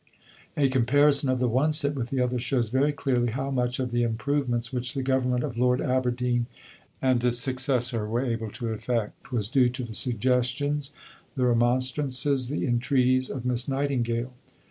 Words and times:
A 0.57 0.67
comparison 0.67 1.29
of 1.29 1.37
the 1.37 1.47
one 1.47 1.73
set 1.73 1.93
with 1.93 2.09
the 2.09 2.21
other 2.21 2.39
shows 2.39 2.69
very 2.69 2.91
clearly 2.91 3.29
how 3.33 3.51
much 3.51 3.77
of 3.79 3.91
the 3.91 4.01
improvements 4.01 4.73
which 4.73 4.95
the 4.95 5.03
Government 5.03 5.43
of 5.43 5.59
Lord 5.59 5.79
Aberdeen 5.79 6.47
and 7.03 7.23
its 7.23 7.37
successor 7.37 8.07
were 8.09 8.25
able 8.25 8.49
to 8.49 8.69
effect 8.69 9.31
was 9.31 9.47
due 9.47 9.69
to 9.69 9.83
the 9.83 9.93
suggestions, 9.93 10.91
the 11.35 11.45
remonstrances, 11.45 12.49
the 12.49 12.65
entreaties 12.65 13.29
of 13.29 13.45
Miss 13.45 13.67
Nightingale. 13.67 14.33